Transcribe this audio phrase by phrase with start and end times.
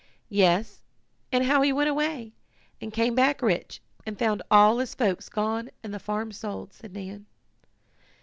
[0.31, 0.81] "Yes,
[1.31, 2.33] and how he went away,
[2.81, 6.91] and came back rich, and found all his folks gone and the farm sold," said
[6.95, 7.27] Nan.